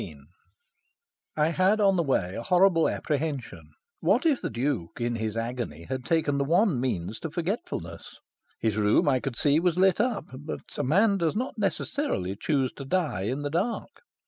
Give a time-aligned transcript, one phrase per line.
[0.01, 0.21] XIII
[1.37, 3.69] I had on the way a horrible apprehension.
[3.99, 8.17] What if the Duke, in his agony, had taken the one means to forgetfulness?
[8.59, 12.73] His room, I could see, was lit up; but a man does not necessarily choose
[12.77, 14.01] to die in the dark.